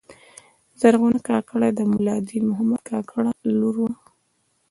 زرغونه 0.81 1.19
کاکړه 1.27 1.67
د 1.73 1.79
ملا 1.91 2.15
دین 2.29 2.43
محمد 2.51 2.81
کاکړ 2.89 3.21
لور 3.59 3.75
وه. 3.83 3.93